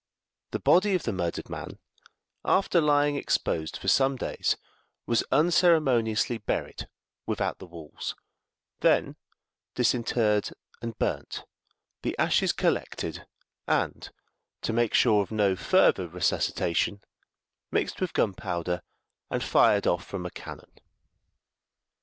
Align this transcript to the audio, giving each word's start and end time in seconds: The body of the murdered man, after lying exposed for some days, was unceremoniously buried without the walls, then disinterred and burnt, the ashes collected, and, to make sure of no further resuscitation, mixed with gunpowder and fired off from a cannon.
The 0.49 0.57
body 0.59 0.95
of 0.95 1.03
the 1.03 1.13
murdered 1.13 1.47
man, 1.47 1.77
after 2.43 2.81
lying 2.81 3.17
exposed 3.17 3.77
for 3.77 3.87
some 3.87 4.15
days, 4.15 4.57
was 5.05 5.23
unceremoniously 5.31 6.39
buried 6.39 6.87
without 7.27 7.59
the 7.59 7.67
walls, 7.67 8.15
then 8.79 9.15
disinterred 9.75 10.49
and 10.81 10.97
burnt, 10.97 11.45
the 12.01 12.17
ashes 12.17 12.51
collected, 12.51 13.27
and, 13.67 14.11
to 14.63 14.73
make 14.73 14.95
sure 14.95 15.21
of 15.21 15.29
no 15.31 15.55
further 15.55 16.07
resuscitation, 16.07 17.03
mixed 17.69 18.01
with 18.01 18.13
gunpowder 18.13 18.81
and 19.29 19.43
fired 19.43 19.85
off 19.85 20.03
from 20.03 20.25
a 20.25 20.31
cannon. 20.31 20.79